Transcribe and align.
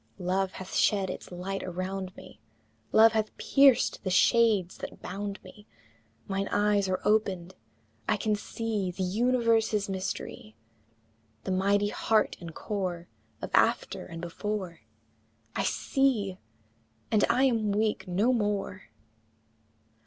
Love 0.17 0.53
hath 0.53 0.73
shed 0.73 1.11
its 1.11 1.31
light 1.31 1.61
around 1.61 2.15
me, 2.15 2.39
Love 2.91 3.11
hath 3.11 3.37
pierced 3.37 4.03
the 4.03 4.09
shades 4.09 4.77
that 4.79 4.99
bound 4.99 5.39
me; 5.43 5.67
Mine 6.27 6.47
eyes 6.47 6.89
are 6.89 6.99
opened, 7.05 7.53
I 8.09 8.17
can 8.17 8.35
see 8.35 8.89
The 8.89 9.03
universe's 9.03 9.87
mystery, 9.89 10.55
The 11.43 11.51
mighty 11.51 11.89
heart 11.89 12.35
and 12.39 12.51
core 12.55 13.09
Of 13.43 13.51
After 13.53 14.03
and 14.07 14.21
Before 14.21 14.79
I 15.55 15.61
see, 15.63 16.39
and 17.11 17.23
I 17.29 17.43
am 17.43 17.71
weak 17.71 18.07
no 18.07 18.33
more! 18.33 18.89